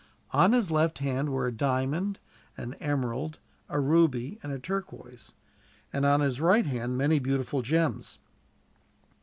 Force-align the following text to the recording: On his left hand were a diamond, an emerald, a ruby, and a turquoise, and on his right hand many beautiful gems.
On 0.31 0.51
his 0.53 0.71
left 0.71 0.97
hand 0.97 1.29
were 1.31 1.45
a 1.45 1.51
diamond, 1.51 2.17
an 2.57 2.73
emerald, 2.79 3.37
a 3.69 3.79
ruby, 3.79 4.39
and 4.41 4.51
a 4.51 4.57
turquoise, 4.57 5.33
and 5.93 6.07
on 6.07 6.21
his 6.21 6.41
right 6.41 6.65
hand 6.65 6.97
many 6.97 7.19
beautiful 7.19 7.61
gems. 7.61 8.17